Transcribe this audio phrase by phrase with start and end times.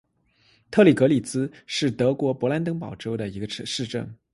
[0.71, 4.17] 特里格利茨是德国勃兰登堡州的一个市镇。